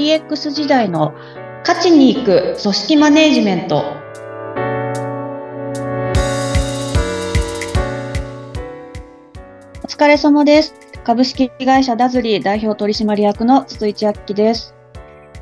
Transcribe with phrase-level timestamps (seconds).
[0.00, 1.12] DX 時代の
[1.62, 3.84] 価値に行く組織マネジメント。
[9.84, 10.74] お疲れ様です。
[11.04, 14.74] 株式会社ダズリー代表取締役の筒井千明です。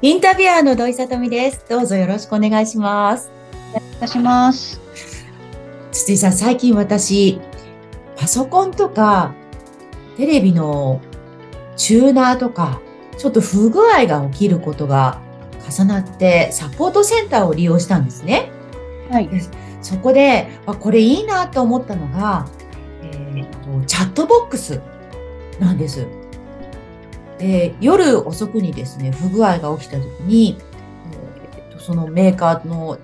[0.03, 1.65] インタビュアーの土井さとみです。
[1.69, 3.31] どうぞよろしくお願いします。
[3.71, 4.81] お願いします。
[5.93, 7.41] 筒井さん最近私
[8.17, 9.33] パソコンとか
[10.17, 11.01] テレビの
[11.77, 12.81] チューナーとか
[13.19, 15.21] ちょっと不具合が起きることが
[15.69, 18.51] 重なってサポートセンターを利用したんですね。
[19.11, 19.29] はい。
[19.83, 22.49] そこで、あこれいいなと思ったのが、
[23.03, 24.81] えーと、チャットボックス
[25.59, 26.07] なんです。
[27.39, 30.59] で夜遅くにですね、不具合が起きた時に、
[31.53, 32.99] えーと、そのメーカーの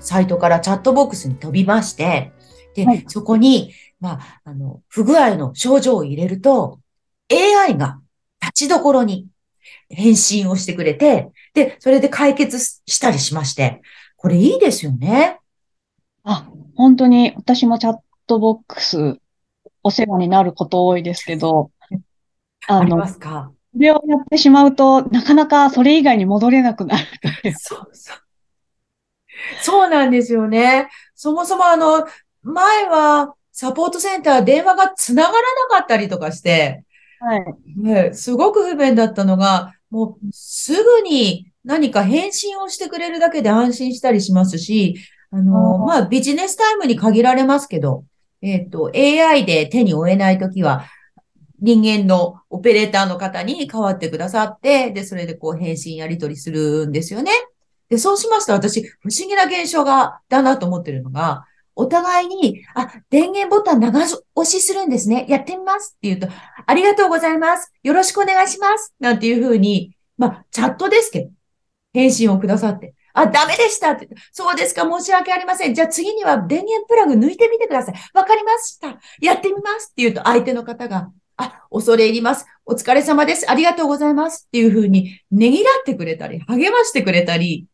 [0.00, 2.32] サイトからチャットボックスに飛びまして、
[2.74, 6.80] で、はい、そこに、まあ、あの、不具合の症状を入れると、
[7.30, 8.05] AI が立
[8.56, 9.26] ちどころに
[9.90, 13.82] 返信をしてくれて、で、それで解決したりしまして、
[14.16, 15.38] これいいですよね。
[16.24, 19.18] あ、本当に私もチャットボックス
[19.82, 21.70] お世話になること多いですけど、
[22.66, 23.52] あの、ありますか？
[23.72, 27.04] それをやってしまうと、なかなかそれ以外に戻れなくなる。
[27.58, 28.16] そうそう。
[29.62, 30.88] そうなんですよね。
[31.14, 32.06] そもそもあの、
[32.42, 36.84] 前はサポートセンター電話が繋がらなかったりとかして、
[37.20, 37.44] はい。
[37.76, 44.96] ね、すごく不便だったのが、もうすぐに何か返信をしてくれるだけで安心したりしますし、
[45.30, 48.04] あの、まあ、ビジネスタイムに限られますけど、
[48.42, 50.86] えっ、ー、と、AI で手に負えないときは、
[51.60, 57.30] 人間のオペレーターの方に代わってくださって、で、それでこう返信やり取りするんですよね。
[57.88, 61.46] で、そうしますと私、不思議な現象が、だなと思ってるのが、
[61.76, 65.26] お互いに、あ、電源ボタン長押しするんですね。
[65.28, 66.28] やってみますって言うと、
[66.66, 67.70] ありがとうございます。
[67.82, 68.94] よろしくお願いします。
[68.98, 71.30] なんていうふうに、まあ、チャットですけど、
[71.92, 74.08] 返信をくださって、あ、ダメでしたって。
[74.32, 75.74] そうですか、申し訳ありません。
[75.74, 77.94] じゃあ次には電源プラグ抜いてみてください。
[78.14, 78.98] わかりました。
[79.20, 82.46] やってみますって言うと、相手の方が、あ、恐れ入ります。
[82.64, 83.50] お疲れ様です。
[83.50, 87.66] ありがとうございますっていうふうに、ねぎらってくれたり、励ましてくれたり、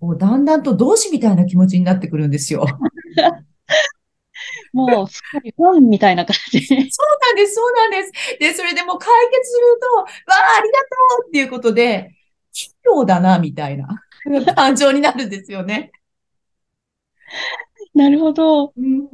[0.00, 2.66] こうだんだんと同志みたいな気持ちになってくるんですよ。
[4.72, 6.60] もう、すっかり本みたいな感じ。
[6.60, 6.84] そうな
[7.32, 8.12] んです、そうなんです。
[8.38, 10.86] で、それでもう解決すると、わあ、ありがと
[11.26, 12.14] うっていうことで、
[12.54, 14.02] 企業だな、みたいな
[14.54, 15.92] 感情になるんですよね。
[17.94, 18.72] なるほど。
[18.76, 19.08] うん、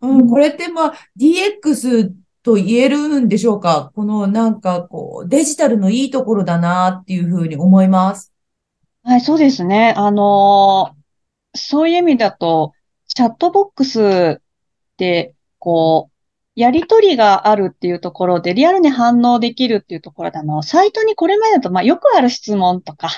[0.00, 2.12] うん、これってまあ、DX
[2.42, 3.90] と言えるんでしょうか？
[3.94, 8.32] このなんかこう、デジタルのいいところだなっていうふうに思います。
[9.02, 9.94] はい、そうですね。
[9.96, 12.72] あのー、そういう意味だと、
[13.16, 14.42] チャットボックスっ
[14.98, 16.16] て、こう、
[16.54, 23.08] やりとりがあるっていうところで、リアルに反応できるっていうところで、あの、サイトにこれまでだと、まあ、よくある質問とか、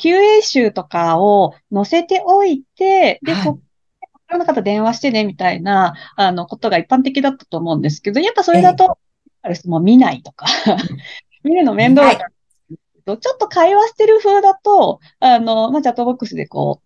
[0.00, 8.98] QA 集とかを載せておいて、で、はい、そいろんな方電話してね、みたいな、あの、ことが一般的だったと思うんですけど、やっぱそれだと、
[9.44, 10.46] えー、もう見ないとか
[11.44, 16.85] 見るの面倒だから、ちょっと会話してる風だと、あの、まあ、チャットボックスでこう、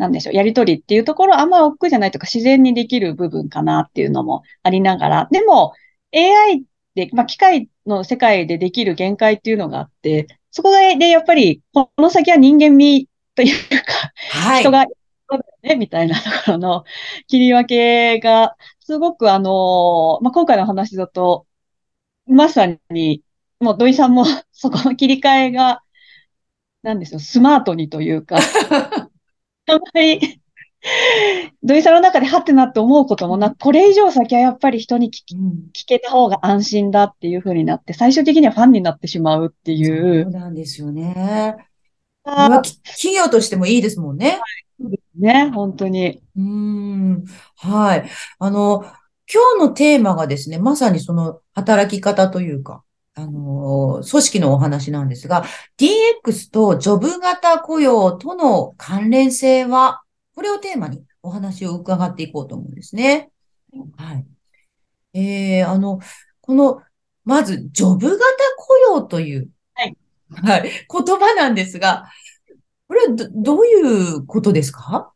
[0.00, 5.74] なんでしょう、やりとりっていうところあんまり億劫じゃないとか自然にできる部分かなっていうのもありながら、でも
[6.14, 14.86] AI で、まあ、機械の世界でできる限界っていうのがあって、そこでやっぱり、この先は人間味というか、はい、人が、
[15.62, 16.84] ね、みたいなところの
[17.26, 21.46] 切り分けが、すごくあの、まあ、今回の話だと、
[22.26, 23.22] まさに、
[23.60, 25.82] もう土井さんもそこの切り替えが、
[26.82, 28.38] なんですよ、スマートにというか、
[29.70, 30.40] あんまり、
[31.62, 40.24] 土井さんの中でハってなって思うこともなく、これ以上先はやっぱり人に聞き、聞けた方が安心だっていうふうになって、最終的にはファンになってしまうっていう。
[40.24, 41.56] そうなんですよね。
[42.24, 44.40] 企業としてもいいですもんね。
[44.78, 46.22] はい、ね、本当に。
[46.36, 47.24] うん。
[47.56, 48.08] はい。
[48.38, 48.84] あの、
[49.32, 52.82] 今日のテーマがですね、まさにその働き方というか、
[53.14, 55.44] あの、組織のお話なんですが、
[55.78, 60.02] DX とジョブ型雇用との関連性は、
[60.34, 63.30] これをテーマにお話を伺っていこうと思うんですね。
[63.96, 64.26] はい。
[65.18, 66.00] えー、あの、
[66.40, 66.82] この、
[67.24, 68.24] まず、ジョブ型
[68.56, 69.96] 雇用という、はい。
[70.30, 70.70] はい。
[70.88, 72.08] 言葉なんですが、
[72.88, 75.12] これはどどういうことですか？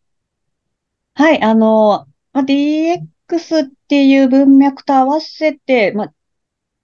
[1.14, 1.40] はい。
[1.42, 6.12] あの、DX っていう文脈と合わせて、まあ、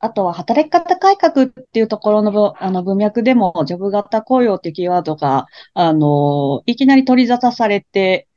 [0.00, 8.28] あとは働き方改革っていうところのあの文脈でも、ジョブ型雇用ってキーワードが、あの、いきなり取り沙汰されて、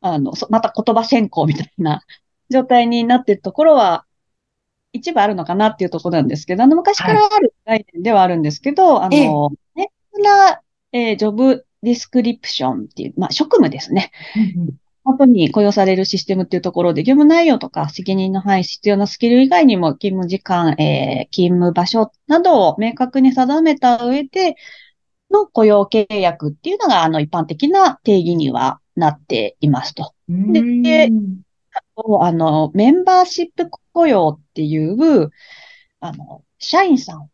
[0.00, 2.02] あの、また言葉先行みたいな
[2.50, 4.06] 状態になっているところは
[4.92, 7.24] 一部あるのかなっていうところなんですけど、あの、昔かはい。
[7.30, 9.38] らある概念ではあるんですけど、あええ。
[9.38, 9.92] の、ね、
[10.22, 10.62] な、
[10.92, 14.12] えージョブディスクリプションっていう、まあ、職務ですね。
[14.34, 24.56] うんうん本当に雇用されるシステムっていうところで、業務内容とか責任の範囲、必要なスキル以外にも、勤務時間、えー勤務場所などを明確に定めた上で
[25.30, 30.12] の雇用契約っていうのが、あの、一般的な定義にはなっていますと。
[30.28, 31.08] うで。
[32.20, 35.30] あの、メンバーシップ雇用っていう、
[36.00, 37.28] あの、社員さんを、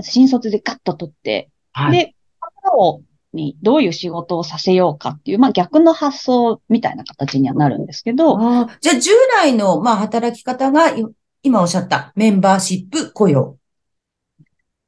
[0.00, 1.92] 新卒でガッと取って、はい。
[1.92, 3.02] で、彼を
[3.36, 8.38] にどういう仕事をさせようかっていう、まあ逆の発想みたいな形にはなるんですけど、
[8.80, 11.04] じゃあ従来の、まあ、働き方が、い
[11.42, 13.56] 今おっしゃったメンバーシップ雇用。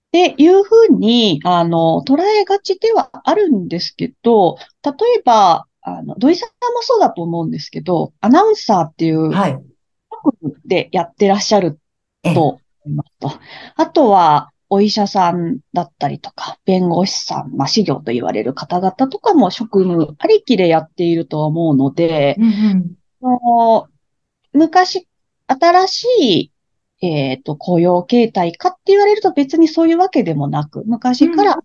[0.08, 9.58] っていうふうに、あの、捉えがちではあるんですけど、例えば、あの、土井さんもそうだと思うんですけど、アナウンサーっていうはい。
[10.64, 11.78] でやってらっしゃる
[12.22, 12.34] ええ。
[12.34, 13.32] と思いますと。
[13.76, 24.58] あとは、お医者さんだったりとか、弁護士さん、まあ、司業と言われる方々とかも職務ありきでやっていると思うので、うんうん。
[24.58, 25.08] 昔、
[25.46, 26.52] 新しい、
[27.00, 31.58] えっと、雇用形態かって言われると別にそういうわけでもなく、昔から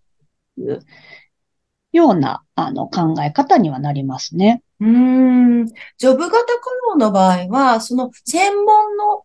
[1.92, 4.62] ような、あの、考え方にはなりますね。
[4.80, 5.66] うーん。
[5.98, 6.46] ジョブ型雇
[6.92, 9.24] 用の場合は、その専門の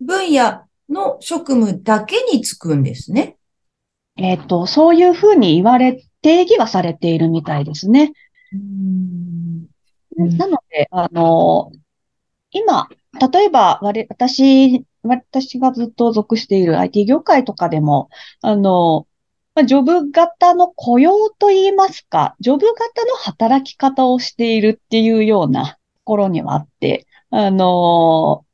[0.00, 3.36] 分野の職務だけに就くんですね。
[4.16, 8.12] えっと、そういうふうに言われ、定義はされているみたいですね。
[10.16, 11.72] なので、あの、
[12.50, 12.88] 今、
[13.32, 18.10] 例えば、私、私がずっと属している IT 業界とかでも、
[18.42, 19.06] あの、
[19.54, 28.44] まあジョブ型の雇用といいますか、ジョブ型の働き方をしているっていうようなところにはあって、あの、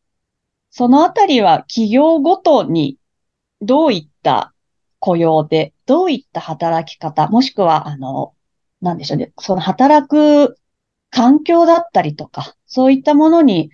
[0.77, 2.99] そのあたりは企業ごとに
[3.63, 4.53] どういった
[4.99, 8.35] 雇用で、どういった働き方、もしくは、あの、
[8.83, 10.59] なんでしょうね、その働く
[11.09, 13.71] 環境だったりとか、そういったものに、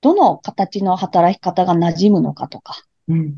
[0.00, 3.36] どの形の働き方が馴染むのかとか、うん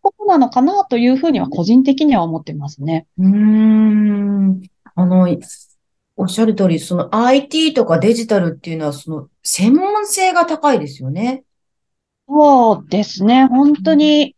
[0.00, 3.08] ことなのかなというふうには個人的には思ってますね。
[3.18, 4.62] うん。
[4.94, 5.26] あの、
[6.16, 11.42] おっしゃる通り、その IT とかデジタルっていうのは、その専門性が高いですよね。
[12.28, 13.46] そうですね。
[13.46, 14.36] 本当に、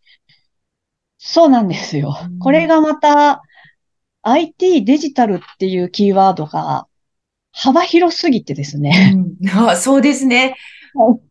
[1.18, 2.38] そうなんですようん。
[2.38, 3.42] これがまた、
[4.22, 6.86] IT デジタルっていうキーワードが
[7.52, 9.14] 幅広すぎてですね。
[9.40, 9.48] うん。
[9.68, 10.56] あ、そうですね。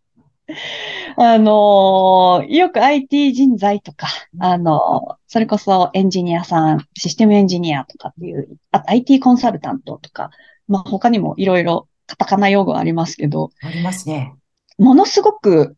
[1.18, 4.08] あのーよく IT 人材とか、
[4.40, 10.30] あのーそれこそエンジニアさん、システムエンジニアとかっていう、あと IT コンサルタントとか、
[10.68, 14.36] まあ他にもいろいろカタカナ用語ありますけど、ありますね。
[14.78, 15.76] ものすごく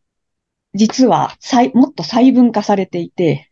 [0.78, 3.50] 実は細もっと細分化されていて、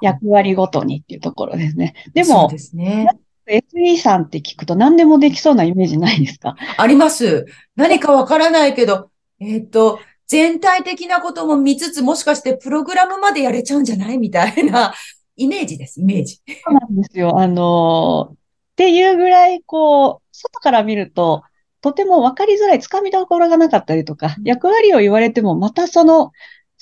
[0.00, 1.94] 役割ごとにっていうところですね。
[2.14, 3.06] でもそうで、すね。
[3.46, 6.56] SE さんって聞くと何でもできそうなイメージないですか？
[6.78, 7.46] あります。
[7.76, 9.10] 何かわからないけど、
[9.40, 14.94] えっと、全体的なことも見つつ、もしかしてプログラムまでやれちゃうんじゃないみたいな
[15.36, 16.40] イメージです、イメージ。
[16.46, 17.38] そうなんですよ。
[17.38, 18.36] あのーっ
[18.74, 21.42] ていうぐらい、こう、外から見ると、
[21.82, 26.32] とても分かりづらい、つかみどころがなかったりとか、役割を言われても、またその、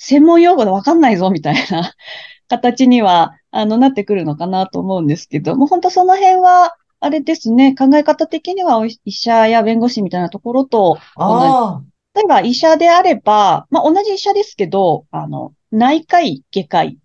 [0.03, 1.93] 専門用語で分かんないぞ、みたいな
[2.49, 11.39] 形には、あの、なってくるのかなと思うんですけど、もう本当その辺は、あれですね、考え方的にはお医医者や弁護士みたいなところと同
[11.83, 11.91] じ。
[12.13, 16.97] 例えば医者であれば、まあ同じ医者ですけど、あの、内科医、外科医、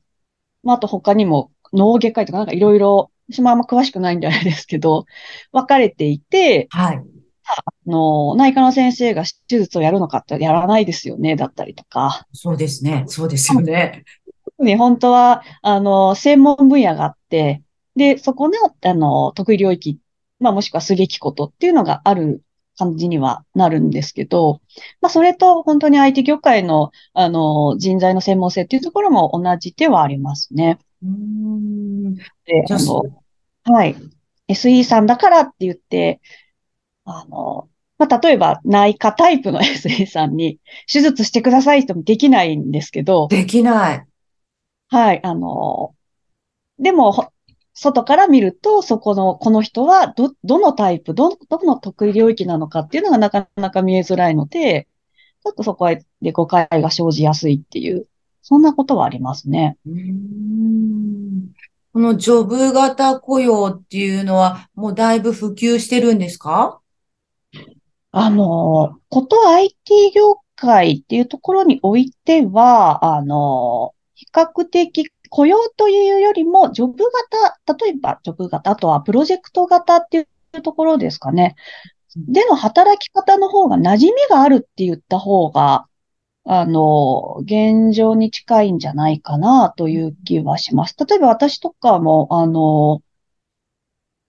[0.63, 5.05] まああと他にも脳外科医とかなんかいろいろ、私もあんま詳しくないんであれですけど、
[5.53, 7.16] 分かれていて、はい。
[7.47, 12.27] あの、内科の先生が手術をやるのかってやらないですよね、だったりとか。
[12.33, 13.05] そうですね。
[13.07, 14.05] そうですよね。
[14.59, 17.63] ね、 本当は、あの、専門分野があって、
[17.95, 19.99] で、そこの、あの、得意領域、
[20.39, 22.43] まあもしくはすべきことっていうのがある
[22.77, 24.61] 感じにはなるんですけど、
[25.01, 30.79] まあそれと本当に IT 業界の、あの、人材の専門性っていうところも同じではありますね。
[31.03, 32.15] うーん。
[32.15, 32.23] で、
[32.71, 33.03] あ、あの、そ
[33.65, 33.97] はい。
[34.49, 36.21] SE さんだからって言って、
[37.07, 40.59] あの、まあ、例えば内科タイプの SE さんに
[40.93, 44.07] 手術してくださいってもできないんですけど、できない。
[44.89, 45.95] はい、あの、
[46.79, 47.29] でも、ほ
[47.79, 54.89] 外から見ると、そこの、この人は、ど、どのタイプ、ど、どの得意領域なのかっていうのがなかなか見えづらいので、
[55.45, 55.89] ちょっとそこ
[56.23, 58.07] で誤解が生じやすいっていう、
[58.43, 59.77] そんなことはありますね。
[59.87, 61.53] うーん。
[61.93, 66.81] このジョブ型雇用っていうのは、もうだいぶ普及してるんですか？
[68.19, 77.05] あの、こと IT 業界っていうところにおいては、あの、比較的雇用というよりも、ジョブ
[77.67, 80.21] 型、例えばジョブ型、あとはプロジェクト型ってい
[80.57, 81.57] うところですかね。
[82.17, 85.87] での働き方の方が馴染みがあるって言った方が、
[86.47, 90.97] あの、現状に近いんじゃないかなという気はします。
[91.07, 93.03] 例えば私とかも、あの、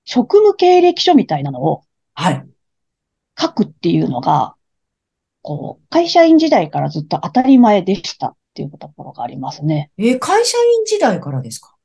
[0.04, 1.84] 職務経歴書みたいなのを
[2.16, 2.46] はい。
[3.40, 4.56] 書くっていうのが、
[5.42, 9.92] こう、会社員時代からずっと当たり前でしたっていうところがありますね。
[9.98, 11.76] えー会社員時代からですか？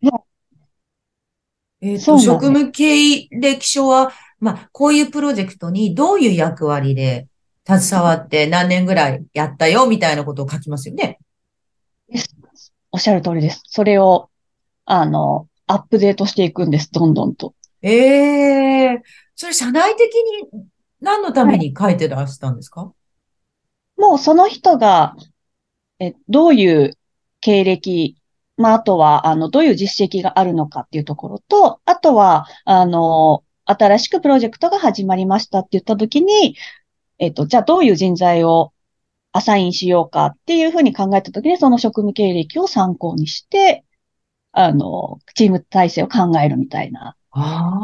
[0.00, 0.12] いや
[1.80, 2.20] えっと、そう。
[2.20, 7.28] 職務経歴書は、まあ、こういうプロジェクトにどういう役割で
[7.66, 11.18] 携わって何年ぐらいやったよみたいなことを書きますよね。
[12.90, 13.62] おっしゃる通りです。
[13.66, 14.30] それを、
[14.84, 17.54] あの、アップデートしていくんです、どんどんと。
[17.82, 19.02] ええ
[19.34, 20.14] それ社内的
[20.52, 20.64] に
[21.00, 21.58] 何のたはい。
[21.58, 22.92] めに書いてらしたんですか？
[23.96, 25.16] もうその人が、
[25.98, 26.98] え、どういう
[27.40, 28.16] 経歴、
[28.56, 36.56] まあ、あとは、あの、どういう実績があるのかっていうところと、あとは、あの、新しくプロジェクトが始まりましたって言ったときに、
[37.18, 38.72] えっと、じゃあどういう人材を
[39.32, 43.84] アサインしようかっていうふうに考えたときに、その職務経歴を参考にして、
[44.52, 47.16] あの、チーム体制を考えるみたいな。
[47.30, 47.80] あ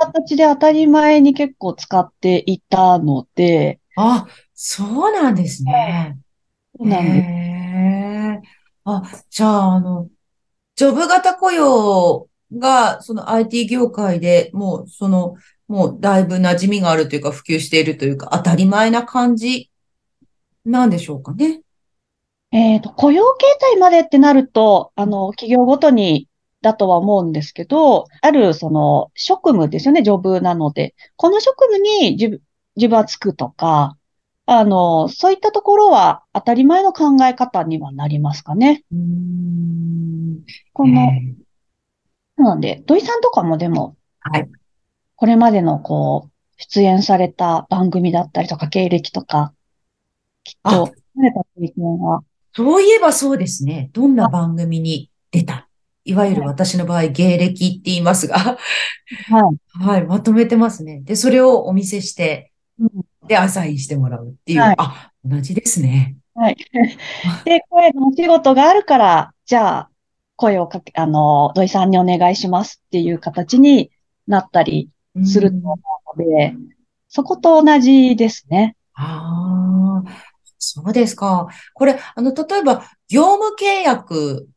[0.00, 6.18] 形で当たり前に結構使っていたので、あ、あ、そうなんですね。
[6.78, 7.30] そうへなんです。
[8.42, 8.42] え。
[8.84, 10.08] あ、じゃあ、あの、
[10.76, 15.36] ジョブ型雇用が、その IT 業界でもう、その、
[15.68, 19.70] もうだいぶ馴染みがあるというか、普及しているというか、当たり前な感じ
[20.64, 21.62] なんでしょうかね。
[22.52, 26.28] えっと、雇用形態までってなると、あの、企業ごとに
[26.62, 30.94] だとは思うんですけど、ある、その、職務ですよね、ジョブなので。
[31.16, 32.40] この職務に自分、
[32.76, 33.96] 自分はつくとか、
[34.46, 38.84] あの、そういったところは当たり前の考え方にはなりますかね。
[38.92, 40.44] うーん。
[40.72, 41.34] この、え
[42.38, 42.42] え。
[42.42, 44.48] なので、土井さんとかもでも、はい。
[45.16, 49.54] これまでのこう、出演された番組だったりとか、経歴とか、
[50.44, 50.86] きっあ、と、
[51.16, 52.20] 慣れた経験が、
[52.52, 53.90] そういえばそうですね。
[53.92, 55.69] どんなあ、番組に出た？
[56.04, 58.58] いわゆるはい、私の場合、芸歴って言いますが、は
[59.52, 61.00] い、はい、まとめてますね。
[61.02, 62.90] で、それをお見せして、うん
[63.26, 64.60] で、アサインしてもらうっていう。
[64.60, 66.16] はい、あ、同じですね。
[66.34, 66.56] はい。
[67.24, 69.90] あ、 で、声のお仕事があるから、じゃあ、
[70.36, 73.92] 声をかけ、あの、土井さんにお願いしますっていう形に
[74.26, 75.60] なったりうするとん。
[75.64, 75.74] 思
[76.16, 76.54] うので、
[77.08, 78.76] そこと同じですね。
[78.94, 80.10] ああ、
[80.58, 81.48] そうですか。
[81.74, 84.48] これ、あの、例えば、業務契約、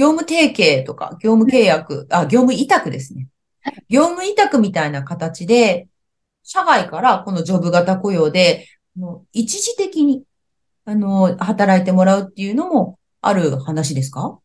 [0.00, 3.28] 業務提携とか、業務契約、あ、業務委託ですね。
[3.90, 5.88] 業務委託みたいな形で、
[6.42, 8.66] 社外からこのジョブ型雇用で、
[9.34, 10.22] 一時的に、
[10.86, 14.38] あの、働いてもらうっていうのもある話ですか？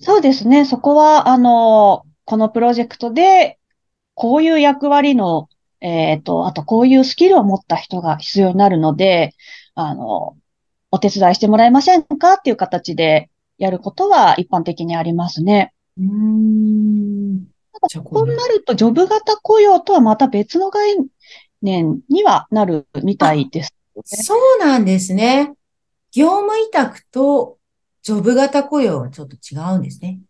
[0.00, 0.64] そうですね。
[0.64, 3.60] そこは、あの、このプロジェクトで、
[4.14, 5.48] こういう役割の、
[5.80, 9.34] えっと、あとこういうスキルを持った人が必要になるので、
[9.76, 10.36] あの、
[10.90, 12.34] お手伝いしてもらえませんか？
[12.34, 13.30] っていう形で
[13.64, 15.72] やることは一般的にありますね。
[15.98, 17.46] うーん。
[17.72, 20.96] ただ、じゃあ、ここうの、なると、ジョブ型雇用とはまた別の概
[21.62, 24.22] 念にはなるみたあ、いですよね。
[24.22, 25.52] そうなんですね。
[26.12, 27.58] 業務委託と
[28.02, 30.20] ジョブ型雇用はちょっと違うんですね。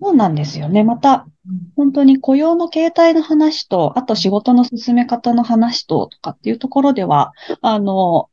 [0.00, 0.84] そうなんですよね。
[0.84, 8.30] また、うん本当に雇用の形態の話と、あと仕事の進め方の話と、とかっていうところでは、あの、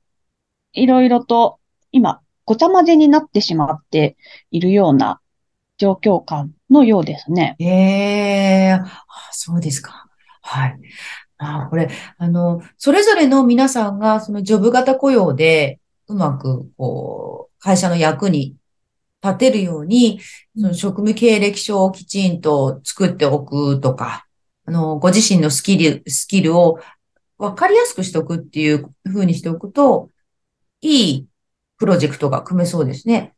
[0.71, 1.59] いろいろと
[1.91, 4.17] 今、ごちゃ混ぜになってしまって
[4.51, 5.19] いるような
[5.77, 7.55] 状況感のようですね。
[7.59, 10.07] ええあ、そうですか。
[10.41, 10.79] はい。
[11.37, 18.55] あ、これ、あの、それぞれの皆さんが、そのジョブ型雇用で、うまく、こう、会社の役に
[19.23, 20.19] 立てるように、
[20.55, 24.25] そのうん職務経歴書をきちんと作っておくとか、
[24.65, 26.79] あの、ご自身のスキル、スキルを
[27.37, 30.09] 分かりやすくしておくっていう風にしておくと、
[30.81, 31.27] いい
[31.83, 33.33] プロジェクトが組めそうですね。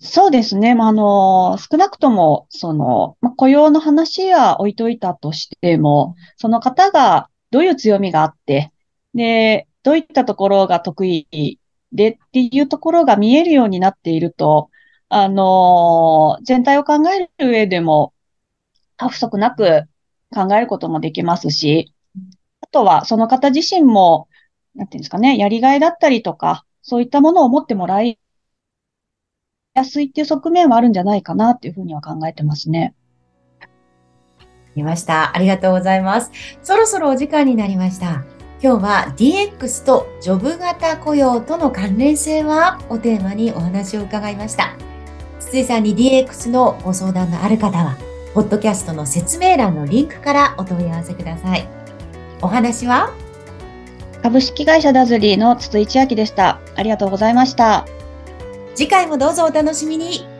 [0.00, 0.74] そうですね。
[0.74, 8.72] まあ、あの、少なくとも、その、まあ、雇用の話は置いといたとしても、その方がどういう強みがあって、
[9.12, 11.58] で、どういったところが得意
[11.92, 14.70] でっていうところが見えるようになっていると、
[15.10, 18.14] あの、全体を考える上でも
[18.96, 19.82] 不足なく
[20.34, 21.92] 考えることもできますし、
[22.62, 24.30] あとはその方自身も、
[24.74, 28.18] なんていうんですかね、やりがいだったりとか、そういったものを持ってもらい
[29.74, 32.94] やすいっていう側面はあるんじゃないかなっていうふうには考えてますね。
[34.74, 35.34] 見ました。
[35.34, 36.30] ありがとうございます。
[36.62, 38.24] そろそろお時間になりました。
[38.62, 44.76] 今日は DX とジョブ型雇用との関連性はをテーマにお話を伺いました。
[45.40, 47.96] 筒井さんに DX のご相談のある方は、
[48.34, 51.66] ポッドキャストの説明欄のリンクからお問い合わせください。
[52.40, 53.10] お話は
[54.22, 56.60] 株式会社ダズリーの筒井千秋でした。
[56.76, 57.86] ありがとうございました。
[58.74, 60.31] 次回もどうぞお楽しみに。